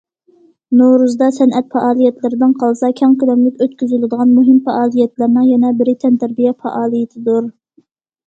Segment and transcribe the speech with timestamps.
[0.79, 7.53] نورۇزدا سەنئەت پائالىيەتلىرىدىن قالسا، كەڭ كۆلەملىك ئۆتكۈزۈلىدىغان مۇھىم پائالىيەتلەرنىڭ يەنە بىرى تەنتەربىيە پائالىيىتىدۇر.